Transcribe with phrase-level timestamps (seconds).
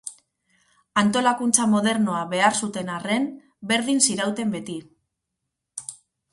[1.01, 3.29] Antolakuntza modernoa behar zuten arren,
[3.75, 4.81] berdin zirauten beti.